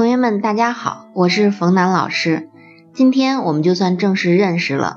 [0.00, 2.48] 同学们，大家好，我是冯楠老师。
[2.94, 4.96] 今天我们就算正式认识了，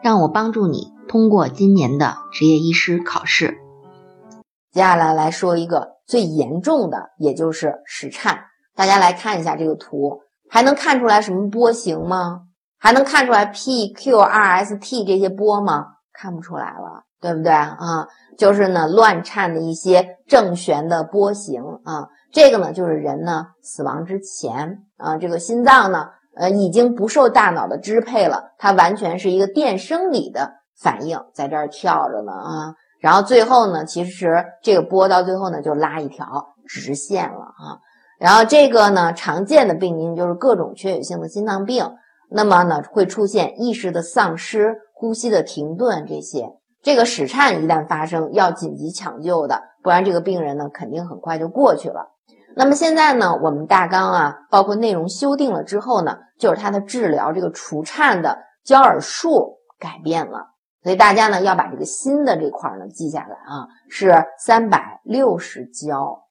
[0.00, 3.58] 让我帮助你通过今年的执业医师考试。
[4.70, 8.44] 接下来来说一个最严重的，也就是室颤。
[8.76, 12.42] 大家来看一下这个图，还能看出来什么波形吗？
[12.78, 15.84] 还能看出来 P、Q、R、S、T 这些波吗？
[16.12, 18.06] 看不出来了，对不对啊？
[18.36, 22.08] 就是呢，乱颤的一些正弦的波形啊。
[22.30, 32.74] 这个呢，就是人呢死亡之前啊，这个心脏呢，呃，已经不受大脑的支配了，它完全是一个电生理的反应，在这儿跳着呢啊。
[33.00, 37.80] 然后最后呢，其实这个波到最后呢，就拉一条直线了啊。
[38.18, 41.92] 然后这个呢，常见的病因就是各种缺血性的心脏病，
[42.30, 46.57] 那么呢，会出现意识的丧失、呼吸的停顿这些。
[46.82, 52.12] 这个室颤一旦发生，要紧急抢救的，不然这个病人呢，肯定很快就过去了。
[52.56, 60.50] 那么现在呢，我们大纲啊，包括内容修订了之后呢，就是它的治疗这个除颤的焦耳术改变了，
[60.82, 66.24] 所以大家呢要把这个新的这块呢记下来啊，是三百六十焦。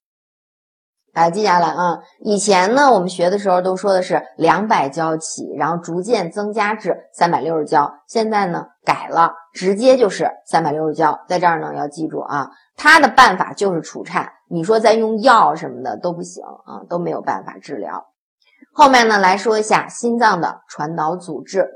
[1.17, 1.97] 来记下来啊！
[2.19, 7.91] 以前呢，我们学的时候都说的是两百焦起，然后逐渐增加至三百六十焦。
[8.07, 11.19] 现在呢改了，直接就是三百六十焦。
[11.27, 14.31] 在这儿呢要记住啊，它的办法就是除颤。
[14.47, 18.05] 你说再用药什么的都不行啊，都没有办法治疗。
[18.71, 21.67] 后面呢来说一下心脏的传导阻滞。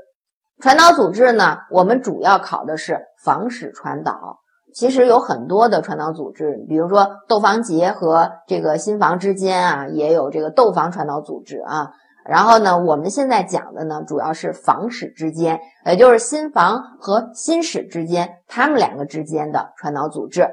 [0.60, 4.38] 传导阻滞呢，我们主要考的是房室传导。
[4.74, 11.90] 其实有很多的传导组织，比如说窦房结和这个心房之间啊，也有这个窦房传导组织啊。
[12.24, 20.48] 然后呢，我们现在讲的呢，主要是房室之间，也就是心房和心室之间，它们两个之间的传导阻滞。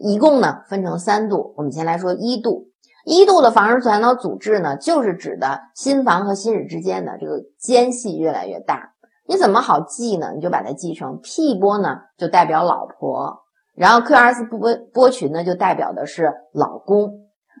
[0.00, 2.68] 一共呢分成三度，我们先来说一度。
[3.04, 8.92] 一度的房室传导阻滞呢，就是指的心房和心室之间的这个间隙越来越大。
[9.28, 10.32] 你怎么好记呢？
[10.34, 13.41] 你就把它记成 P 波呢，就代表老婆。
[13.74, 17.10] 然后 QRS 波波群呢，就代表的是老公。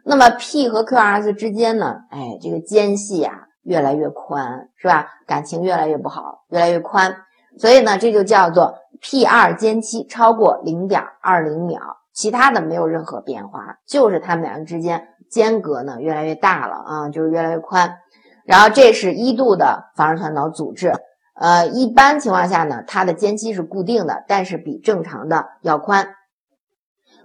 [0.04, 5.06] 那么 P 和 QRS 之间呢，哎，这个间隙啊越来越宽，是吧？
[5.26, 7.16] 感情越来越不好，越来越宽。
[7.58, 11.80] 所以呢，这就叫做 P2 间期超过零点二零秒，
[12.12, 17.98] 其他的没有任何变化，就是它们两个之间间隔呢越来越大了啊，就是越来越宽。
[18.44, 20.92] 然后这是一度的房室传导阻滞。
[21.34, 26.08] 呃，一般情况下呢，它的间期是固定的，但是比正常的要宽。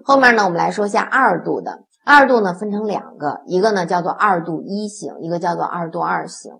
[0.04, 1.84] 后面呢，我们来说一下二度的。
[2.06, 6.54] 二度呢分成两个，一个呢叫做二度一型，一个叫做二度二型。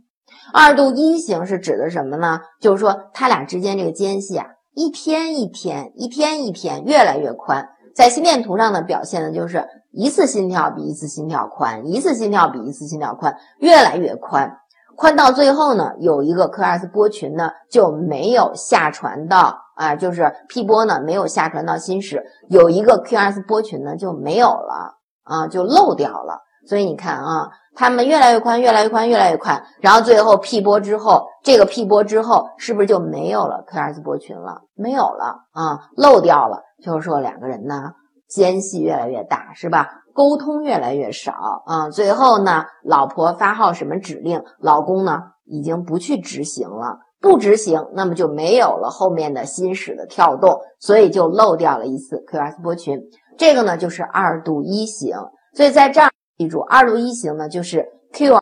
[0.54, 2.42] 二度一型是指的什么呢？
[2.60, 7.70] 就是说它俩之间这个间隙啊，一天一天，一天一天越来越宽。
[7.96, 14.58] 在心电图上的表现呢，就是一次心跳比一次心跳宽，一次心跳比一次心跳宽，越来越宽。
[14.98, 26.42] 宽到最后呢，有一个 QRS 波群呢就没有下传到啊，就是 P 波呢没有下传到心室，有一个 QRS 波群呢就没有了啊，就漏掉了。
[26.68, 34.64] 所以你看啊，它们越来越宽，越来越宽，越来越宽，然后最后 P 波之后，这个 P 波之后是不是就没有了 QRS 波群了？
[34.74, 36.64] 没有了啊，漏掉了。
[36.84, 37.94] 就是说两个人呢
[38.28, 39.90] 间隙越来越大，是吧？
[40.14, 53.00] 沟通越来越少啊，最后呢，老婆发号什么指令，老公呢已经不去执行了，不执行，那么就没有了后面的心室的跳动，所以就漏掉了一次 QRS 波群。
[53.38, 55.16] 这个呢就是二度一型，
[55.54, 58.40] 所以在这儿记住，二度一型呢就是 Q，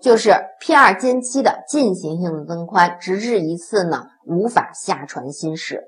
[0.00, 0.30] 就是
[0.62, 5.82] P2 间期的进行性的增宽，直至一次呢无法下传心室。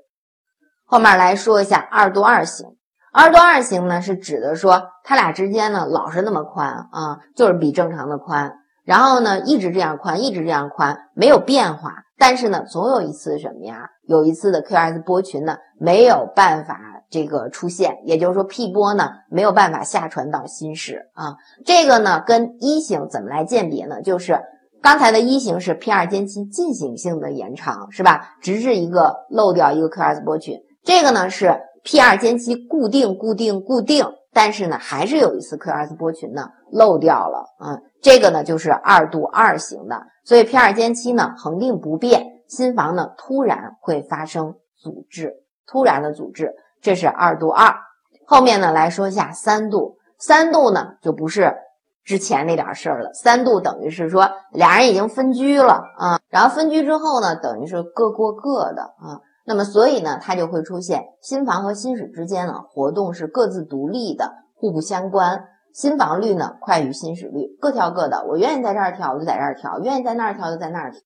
[0.83, 2.75] 后面来说一下二度二型。
[3.11, 8.53] 二度二型呢，是指的说它俩之间呢老是那么宽啊，就是比正常的宽，
[8.83, 12.03] 然后呢一直这样宽，一直这样宽，没有变化。
[12.19, 13.89] 但是呢，总有一次什么呀？
[14.05, 16.77] 有一次的 QRS 波群呢没有办法
[17.09, 21.37] 这个出现，也就是说 P 波呢没有办法下传到心室啊。
[21.65, 24.01] 这个呢跟一型怎么来鉴别呢？
[24.03, 24.39] 就是
[24.81, 28.35] 刚才的一型是 P2 间期进行性的延长，是吧？
[28.41, 30.59] 直至一个漏掉一个 QRS 波群。
[30.83, 31.61] 这个呢是。
[31.83, 37.79] P2 间期固定、固定、固定，但是呢，还是有一次 QRS 波群呢漏掉了啊。
[38.01, 45.33] 这个呢就是二度二型的，所以 P2 间期呢恒定不变，心房呢突然会发生阻滞，
[45.67, 47.75] 突然的阻滞，这是二度二。
[48.25, 51.55] 后面呢来说一下三度，三度呢就不是
[52.03, 59.19] 之前那点事儿了，三度等于是说俩人已经分居了啊，然后分居之后呢，等于是各过各的啊。
[59.49, 65.43] 那么，所以呢，它就会出现心房和心室之间呢活动是各自独立的，互不相关。
[65.73, 68.23] 心房率呢快于心室率，各调各的。
[68.27, 71.01] 我愿意在这儿调，我就在这儿调；愿意在那儿调，就在那儿调。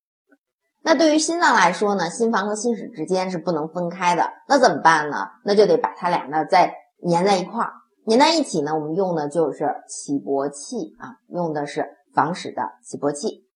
[0.81, 4.29] 那对于心脏来说呢，心房和心室之间是不能分开的。
[4.49, 5.27] 那怎么办呢？
[5.45, 6.73] 那就得把它俩呢再
[7.09, 7.71] 粘在一块儿，
[8.09, 13.47] 粘在一起呢，我们用的就是起搏器啊，用的是房室的起搏器。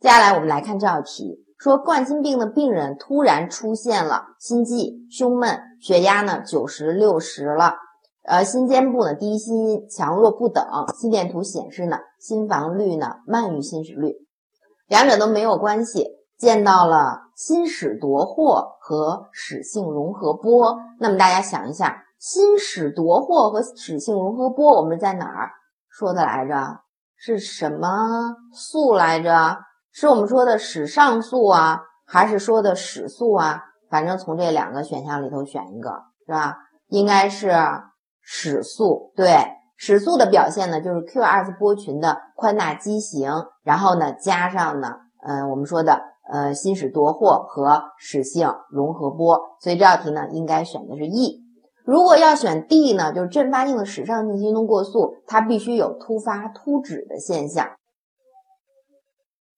[0.00, 7.76] 接下来我们来看这道题，说冠心病的病人突然出现了心悸、胸闷，血压呢九十六十了，
[8.24, 14.12] 呃，心尖部呢低心强弱不等，心电图显示呢心房率呢慢于心室率，
[14.88, 16.08] 两者都没有关系。
[16.36, 25.52] 见到了心室夺获和室性融合波，那么大家想一下，心室夺获和室性融合波我们在哪儿
[25.88, 26.80] 说的来着？
[27.14, 29.58] 是什么素来着？
[29.92, 33.62] 是我们说的室上素啊，还是说的室素啊？
[33.90, 35.90] 反正从这两个选项里头选一个，
[36.26, 36.56] 是吧？
[36.88, 37.52] 应该是
[38.22, 39.12] 室素。
[39.14, 39.36] 对，
[39.76, 43.30] 室素的表现呢，就是 QS 波群的宽大畸形，
[43.62, 44.94] 然后呢加上呢，
[45.26, 46.00] 嗯，我们说的
[46.32, 51.42] 呃心室夺获和室性融合波，所以这道题呢应该选的是 E。
[51.84, 57.68] 如果要选 D 呢，就是阵发性的室上性心动过速，它必须有突发突止的现象。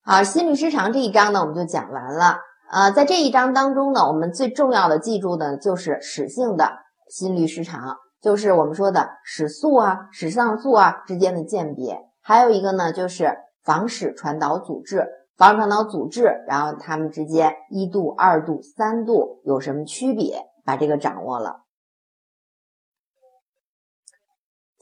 [0.06, 2.36] 好，心律失常这一章呢，我们就讲完了。
[2.70, 6.72] 呃，在这一章当中呢，我们最重要的记住的就是室性的
[7.08, 11.96] 心律失常，就是我们说的室素啊、室上素啊之间的鉴别。
[12.20, 15.06] 还有一个呢，就是房室传导阻滞，
[15.38, 20.42] 房传导阻滞，然后它们之间一度、二度、三度有什么区别？
[20.66, 21.63] 把这个掌握了。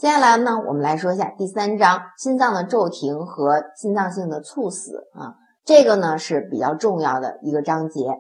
[0.02, 8.18] 接下来呢，我们来说一下第三章心脏的骤停和心脏性的猝死啊，这个呢是比较重要的一个章节。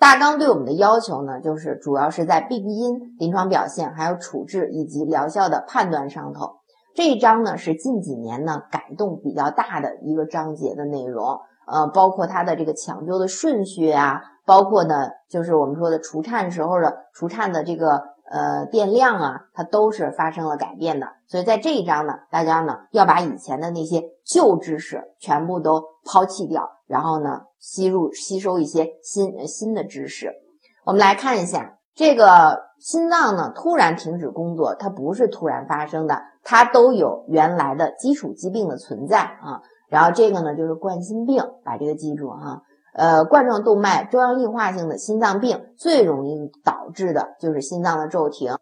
[0.00, 6.56] 大纲对我们的要求呢，就是主要是在病因、临床表现、还有处置以及疗效的判断上头。
[6.96, 11.38] 这一章呢是近几年呢改动比较大的一个章节的内容，
[11.68, 18.02] 呃，包括它的这个抢救的顺序啊，包括呢就是我们说的除颤时候的除颤的这个。
[18.30, 30.32] 呃，电量啊，它都是发生了改变的，所以在这一章呢，大家呢要把以前的那些旧知识全部都抛弃掉，然后呢吸入吸收一些新新的知识。
[30.84, 39.60] 我们来看一下，这个心脏呢突然停止工作，它不是突然发生的，它都有原来的基础疾病的存在啊。
[39.88, 42.62] 然后这个呢就是冠心病，把这个记住哈。
[42.92, 48.56] 呃，冠状动脉粥样硬化性的心脏病最容易导致的就是心脏的骤停。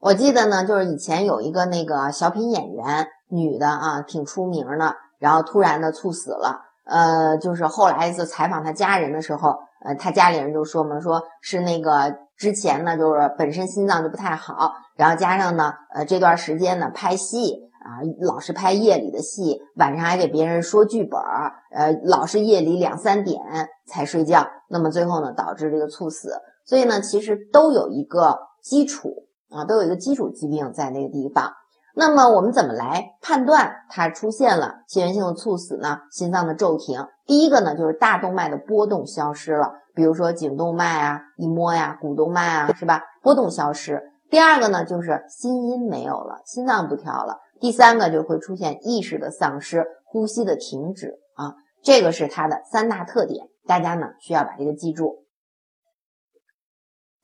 [0.00, 6.62] 我记得呢，就是以前有一个那个小品演员，女的啊，挺出名的，然后突然的猝死了。
[6.84, 17.67] 呃，就是后来就采访她家人的时候，呃，她家里人就说嘛，说是那个之前呢，就是本身心脏就不太好，然后加上呢，呃，这段时间呢拍戏。
[17.88, 23.40] 啊，老是拍夜里的戏，晚上还给别人说剧本儿，呃，老是夜里两三点
[23.86, 26.28] 才睡觉，那么最后呢，导致这个猝死。
[26.66, 29.08] 所以呢，其实都有一个基础
[29.48, 31.52] 啊，都有一个基础疾病在那个地方。
[31.94, 36.00] 那么我们怎么来判断它出现了心源性的猝死呢？
[36.12, 43.02] 心脏的骤停，第一个呢就是大动脉的波动消失了，比如说颈动脉啊，一摸呀，股动脉啊，是吧？
[43.22, 44.02] 波动消失。
[44.30, 47.38] 第二个呢就是心音没有了，心脏不跳了。
[47.60, 55.24] 第三个就会出现意识的丧失、呼吸的停止啊，这个是它的三大特点，大家呢需要把这个记住。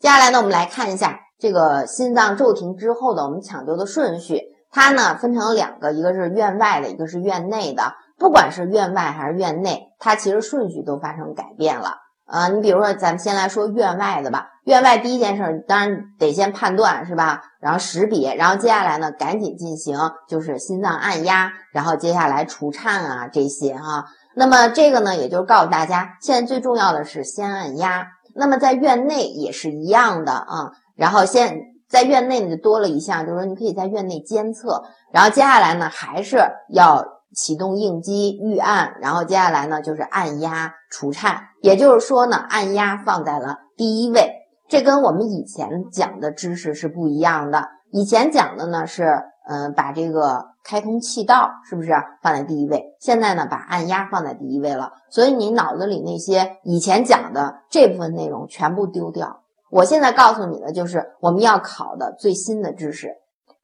[0.00, 4.40] 接下来呢，我们来看一下这个心脏骤停之后的我们抢救的顺序，
[4.71, 7.95] 它呢分成两个，一个是院外的，一个是院内的。
[8.17, 11.97] 不管是院外还是院内，它其实顺序都发生改变了。
[12.26, 14.49] 啊，你比如说，咱们先来说院外的吧。
[14.64, 17.42] 院外第一件事，当然得先判断，是吧？
[17.61, 24.06] 然后识别，然后接下来呢，赶紧进行就是心脏按压，然后接下来除颤啊这些哈。
[24.35, 28.06] 那么这个呢，也就是告诉大家，现在最重要的是先按压。
[28.35, 30.73] 那么在院内也是一样的啊。
[30.97, 34.83] 然后现在院内呢就多了一项，就是说你可以在院内监测。
[35.12, 36.38] 然后接下来呢，还是
[36.71, 37.14] 要。
[37.37, 44.30] 启动应激预案，然后接下来呢就是按压除颤，也就是说呢，按压放在了第一位。
[44.75, 47.69] 这跟我们以前讲的知识是不一样的。
[47.93, 49.04] 以前讲的呢是，
[49.47, 52.97] 嗯，把这个开通气道是不是放在第一位？
[52.99, 54.90] 现在呢，把按压放在第一位了。
[55.11, 59.45] 所以你脑子里那些以前讲的这部分内容全部丢掉。
[59.71, 63.12] 我现在告诉你的就是我们要考的最新的知识。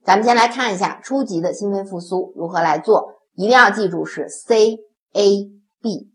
[0.04, 3.14] 咱们先来看一下初级的心肺复苏如何来做。
[3.34, 4.76] 一定要记住是 C
[5.14, 5.50] A
[5.82, 6.12] B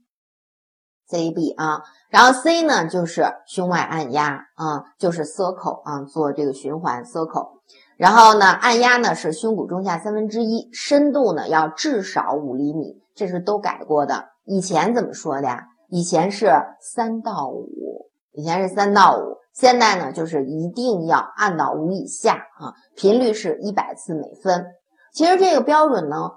[1.12, 7.60] A B 啊，然后 C 呢就是胸外按压啊，就是 circle 啊，做这个循环 circle，
[7.98, 14.30] 然后呢，按压呢是胸骨中下三分之一，深度呢要至少五厘米，这是都改过的。
[14.46, 15.68] 以前怎么说的呀？
[15.90, 24.66] 以前是三到五，以前是三到五，现在呢就是一定要按到五以下啊，频率是一百次每分。
[25.14, 26.32] 其实这个标准呢，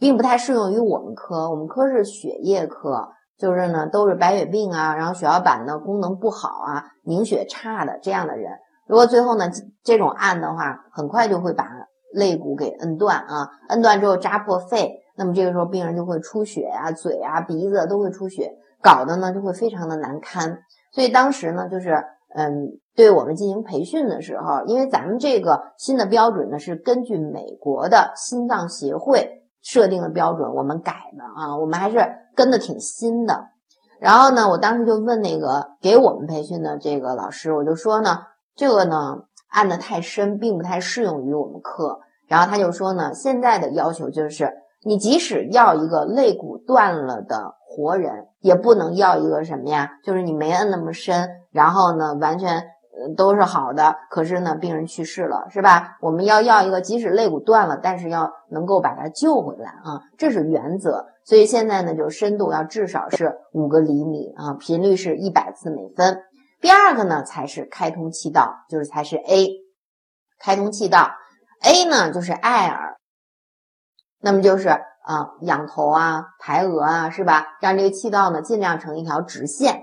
[0.00, 8.50] 并不太适用于我们科，我们科是血液科，就是呢都是白血病啊，然后血小板呢功能不好啊，凝血差的这样的人。
[8.86, 9.50] 如果最后呢，
[9.84, 11.68] 这种按的话，很快就会把
[12.12, 18.50] 肋骨给摁断啊，摁断之后扎破肺，那么这个时候病人就会出血啊，嘴啊、鼻子都会出血，
[18.82, 20.58] 搞得呢就会非常的难堪。
[20.90, 22.02] 所以当时呢，就是
[22.34, 31.98] 嗯，对我们进行培训的时候，因为咱们这个新的标准呢是根据美国的心脏协会设定的标准，我们改的啊，我们还是
[32.34, 33.48] 跟的挺新的。
[34.00, 38.20] 然后呢，我当时就问那个给我们培训的这个老师，我就说呢。
[38.56, 39.18] 这个呢
[39.50, 42.00] 按的太深，并不太适用于我们课。
[42.26, 44.50] 然后他就说呢，现在的要求就是，
[44.84, 49.90] 你即使要一个肋骨断了的活人，也不能要一个什么呀？
[50.02, 52.64] 就是你没摁那么深，然后呢完全
[53.16, 55.96] 都是好的，可是呢病人去世了，是吧？
[56.00, 61.06] 我们要要一个即使肋骨断了，但是要能够把它救回来啊，这是原则。
[61.24, 66.22] 所以现在呢，就深度要至少是五个厘米啊，频率是一百次每分。
[66.60, 69.48] 第二个呢，才是开通气道，就是才是 A，
[70.40, 71.10] 开通气道。
[71.62, 72.96] A 呢就是艾尔，
[74.20, 77.46] 那么就是啊仰头啊抬额啊，是吧？
[77.60, 79.82] 让这个气道呢尽量成一条直线。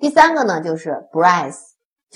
[0.00, 1.58] 第三个呢就是 breath，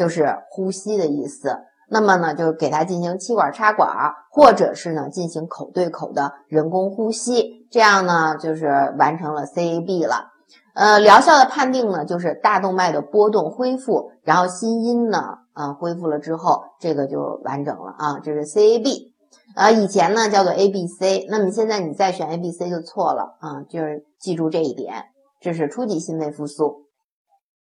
[0.01, 1.59] 就是呼吸的意思。
[1.91, 10.31] 那么呢就给它进行气管插管，或者是呢进行口对口的人工呼吸，这样呢就是完成了 CAB 了。
[10.73, 19.11] 呃，疗效的判定呢，就是大动脉的波动恢复，然后心音呢，啊，恢复了之后，这个就完整了啊，这是 CAB，
[19.55, 25.05] 啊，以前呢叫做 ABC，那么现在你再选 ABC 就错了啊，就是记住这一点，
[25.41, 26.87] 这是初级心肺复苏。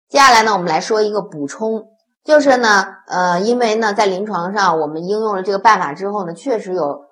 [0.09, 1.89] 接下来呢，我们来说一个补充，
[2.25, 7.03] 就是呢，呃，因为呢，在临床上我们应用了这个办法之后呢，确实有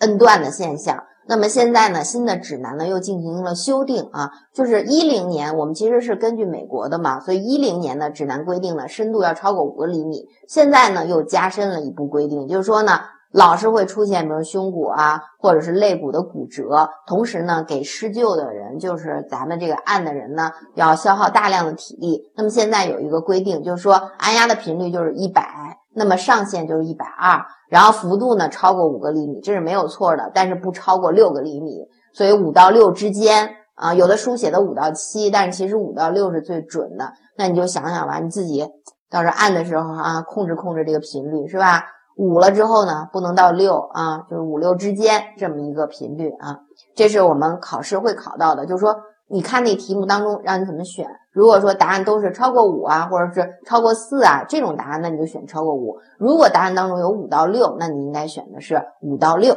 [0.00, 1.04] 摁断的现象。
[1.28, 10.26] 那么现在呢，新的指南呢又进行了修订啊，就是一零年，我们其实是根据美国的嘛，所以一零年的指南规定呢，深度要超过五个厘米。
[10.48, 13.00] 现在呢又加深了一步规定，就是说呢，
[13.36, 22.32] 老是会出现比如胸骨啊，或者是肋骨的骨折，同时呢给施救的人，就是咱们这个按的人呢，要消耗大量的体力。
[22.34, 25.46] 那么现在有一个规定，就是说按压的频率就是一百，
[25.92, 27.44] 那么上限就是一百二。
[27.68, 31.86] 然后幅度呢超过五个厘米，这是没有错的，但是不超过六个厘米。
[32.14, 37.12] 所以五到六之间啊，有的书写的五到七，但是其实五到六是最准的。
[37.36, 38.66] 那你就想想吧，你自己
[39.10, 41.84] 到时候按的时候啊，控制控制这个频率是吧？
[42.16, 46.58] 五了之后呢，不能到六啊，就是五六之间这么一个频率啊。
[46.94, 48.96] 这是我们考试会考到的，就是说。
[49.28, 51.04] 你看那题目当中让你怎么选？
[51.32, 55.98] 如果说答案都是超过五啊，或者是超过四啊这种答案，那你就选超过五。
[56.16, 59.56] 如果答案当中有五到六，那你应该选的是五到六。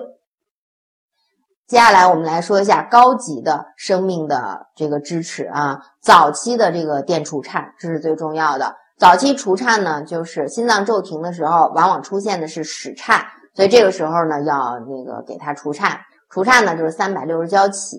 [1.67, 8.73] 接下来我们来说一下高级的生命的这个支持啊，早期的这个电除颤，这是最重要的。
[8.99, 13.23] 早期除颤呢，就是心脏骤停的时候，往往出现的是室颤，
[13.55, 16.01] 所以这个时候呢，要那个给它除颤。
[16.29, 17.97] 除颤呢，就是三百六十焦起。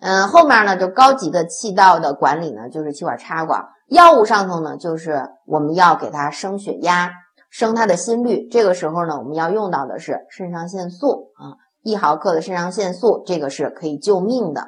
[0.00, 3.62] 嗯，后面呢就高级的气道的管理呢，就是气管插管。
[3.88, 7.10] 药物上头呢，就是我们要给他升血压，
[7.50, 8.48] 升他的心率。
[8.50, 14.66] 这个时候呢，我们要用到的是肾上腺素啊，一毫克的肾上腺素，这个是可以救命的。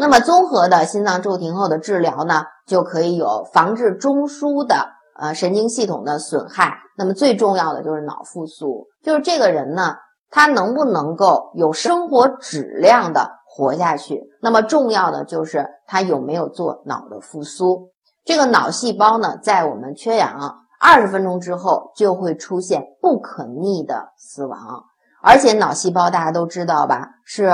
[0.00, 4.88] 那么综合的心脏骤停后的治疗呢，就可以有防治中枢的
[5.18, 6.78] 呃神经系统的损害。
[6.96, 9.96] 那么最重要的就是脑复苏，就是这个人呢，
[10.30, 13.38] 他能不能够有生活质量的。
[13.52, 17.90] 活下去，那么重要的就是他有没有做脑的复苏。
[18.24, 24.84] 这个脑细胞呢，在我们缺氧二十分钟之后，就会出现不可逆的死亡。
[25.20, 27.50] 而且脑细胞大家都知道吧，是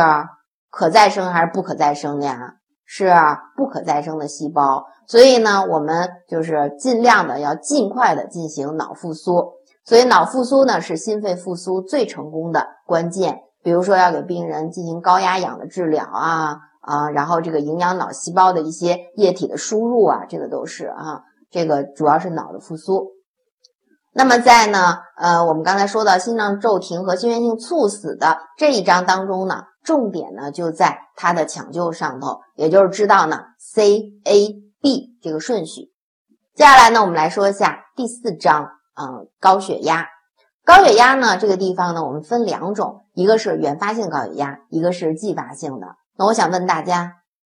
[0.76, 2.56] 可再生还是不可再生的呀？
[2.84, 3.10] 是
[3.56, 4.84] 不可再生的细胞。
[5.08, 9.54] 所以呢，我们就是尽量的要尽快的进行脑复苏。
[9.86, 13.38] 所以脑复苏呢，是心肺复苏最成功的关键。
[13.62, 23.12] 比如说要给病人进行高压氧的治疗啊啊，然后这个营养脑细胞的一些液体的输入啊，这个都是啊，这个主要是脑的复苏。
[24.12, 34.48] 那么在呢，呃，我们刚才说到心脏骤停和心源性猝死的这一章当中呢，重点呢就在它的抢救上头，也就是知道呢 C A
[34.82, 35.92] B 这个顺序。
[36.56, 40.08] 接下来呢，我们来说一下第四章，嗯，高血压。
[40.64, 45.94] 高血压呢，这个地方呢，我们分两种，一个是原发性高血压，一个是继发性的。
[46.16, 47.12] 那我想问大家，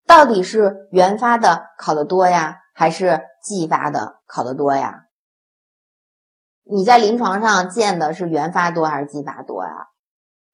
[0.08, 5.02] 到底是原发的考得多呀，还是继发的考得多呀？
[6.64, 9.88] 你在临床上见的是原发多还是继发多呀？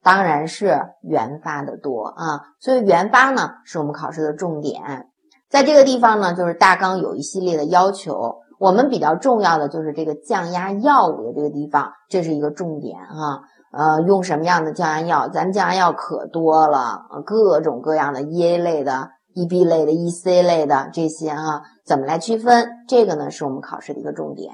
[0.08, 5.10] 当然是原发的多啊，所以原发呢是我们考试的重点。
[5.50, 8.38] 在这个地方呢，就是大纲有一系列的要求。
[8.58, 13.42] 我们比较重要的就是这个降压药物的这个地方，这是一个重点啊。
[13.74, 15.28] 呃，用什么样的降压药？
[15.28, 22.70] 咱们降压药可多了，各种各样的 E A 类的、E B 类的、E C 类的这些啊，怎么来区分？
[22.88, 24.54] 这个呢，是我们考试的一个重点。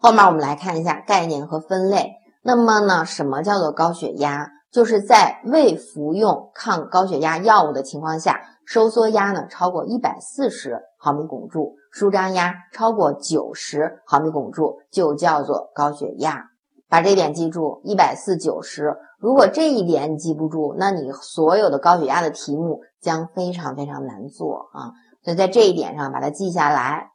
[0.00, 2.14] 后面我们来看一下概念和分类。
[2.46, 4.48] 那么呢，什么叫做高血压？
[4.70, 11.74] 就是在未服用抗高血压药物的情况下，收缩压呢超过一百四十毫米汞柱。
[11.90, 16.44] 舒张压超过九十毫米汞柱就叫做高血压，
[16.88, 18.94] 把这点记住，一百四九十。
[19.18, 24.92] 如果这一点你记不住，那你所有的高血压的题目将非常非常难做啊！
[25.24, 27.10] 所以在这一点上把它记下来。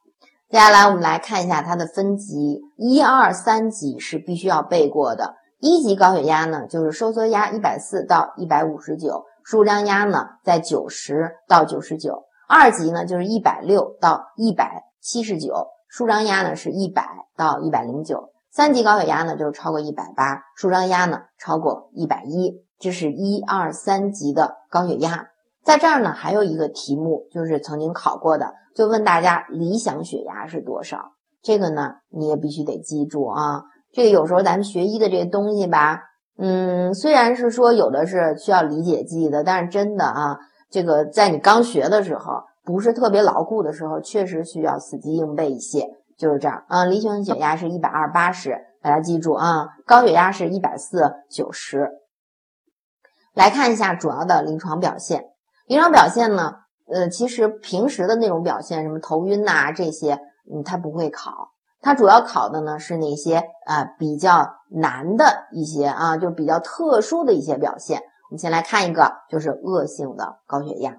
[0.52, 5.36] 接下来我们来看一下它的分级，一二三级是必须要背过的。
[5.62, 12.26] 一级高血压呢，就是收缩压一百四到一百五十九，舒张压呢在九十到九十九。
[12.50, 18.34] 二级呢就是一百六到一百七十九，舒张压呢是一百到一百零九。
[18.52, 22.66] 三级高血压呢就是超过一百八，舒张压呢超过一百一。
[22.78, 25.28] 这是一二三级的高血压。
[25.64, 31.14] 在这儿呢还有一个题目，就是曾经考过的，就问大家理想血压是多少？
[31.42, 33.64] 这个呢你也必须得记住啊。
[33.92, 36.02] 这个有时候咱们学医的这些东西吧，
[36.38, 40.38] 嗯，虽然是说有的是需要理解记忆的，但是真的啊。
[40.70, 45.88] 这个在你刚学的时候，不是特别牢固的时候，确实需要死记硬背一些。
[46.18, 49.70] 就是这样啊，理想血压是一百二八十，大家记住啊。
[49.86, 51.90] 高血压是一百四九十。
[53.34, 55.31] 来看一下主要的临床表现。
[55.72, 56.56] 临床表现呢，
[56.94, 60.20] 呃，其实平时的那种表现，什么头晕呐这些，
[60.54, 61.52] 嗯，它不会考。
[61.80, 68.00] 它主要考的呢是那些啊比较难的一些啊，就比较特殊的一些表现。
[68.30, 70.98] 我们先来看一个，就是恶性的高血压。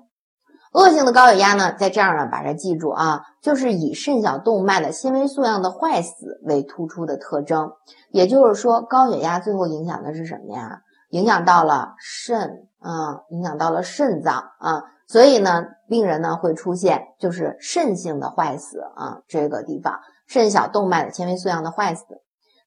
[0.72, 7.72] 恶性的高血压呢，在这儿呢，把它记住啊，就是以肾小动脉的纤维素样的坏死为突出的特征。
[8.10, 10.80] 也就是说，高血压最后影响的是什么呀？
[11.12, 14.82] 影响到了肾啊，影响到了肾脏啊。
[15.06, 22.04] 所以呢，病人呢会出现就是肾性的坏死啊，这个地方肾小动脉的纤维素样的坏死。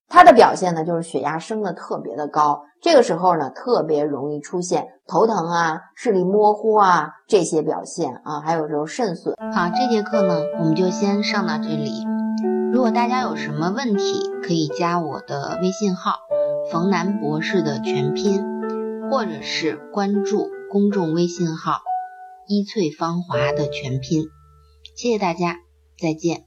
[0.08, 9.36] 它的表现呢，就是血压升的特别的高，这个时候呢，特别容易出现头疼啊、视力模糊啊这些表现啊，还有时候肾损。
[9.52, 12.06] 好，这节课呢，我们就先上到这里。
[12.72, 16.12] 如果大家有什么问题，可以加我的微信号
[16.72, 18.42] “冯楠博士”的全拼，
[19.10, 21.82] 或者是关注公众微信号
[22.48, 24.26] “一翠芳华”的全拼。
[24.96, 25.60] 谢谢大家，
[26.00, 26.46] 再见。